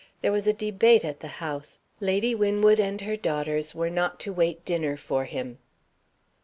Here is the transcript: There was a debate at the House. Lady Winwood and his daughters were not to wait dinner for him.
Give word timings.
There 0.21 0.31
was 0.31 0.47
a 0.47 0.51
debate 0.53 1.05
at 1.05 1.19
the 1.19 1.27
House. 1.27 1.77
Lady 1.99 2.33
Winwood 2.33 2.79
and 2.79 2.99
his 2.99 3.19
daughters 3.19 3.75
were 3.75 3.91
not 3.91 4.19
to 4.21 4.33
wait 4.33 4.65
dinner 4.65 4.97
for 4.97 5.25
him. 5.25 5.59